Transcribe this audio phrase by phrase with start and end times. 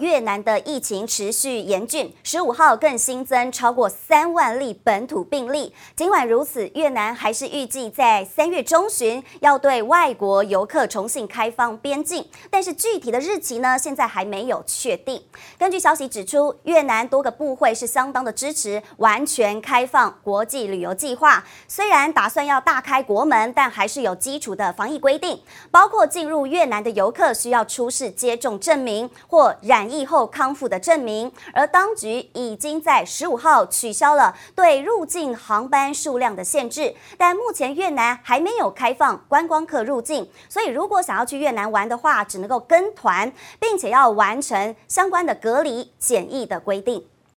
[0.00, 5.74] 越南的疫情持续严峻，十五号更新增超过三万例本土病例。
[5.96, 15.22] 尽管如此，越南还是预计在三月中旬要对外国游客重新开放边境，但是具体的日期呢，现在还没有确定。
[15.58, 21.44] 根据消息指出，越南多个部会是相当的支持完全开放国际旅游计划。
[21.66, 25.40] 虽然打算要大开国门，但还是有基础的防疫规定，
[25.70, 47.06] 包括进入越南的游客需要出示接种证明或染疫后康复的证明，而当局已经在十五号取消了对入境航班数量的限制，但目前越南还没有开放观光客入境，所以如果想要去越南玩的话，只能够跟团，并且要完成相关的隔离检疫的规定。